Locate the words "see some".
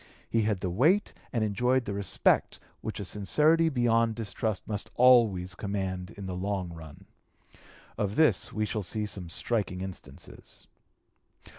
8.81-9.29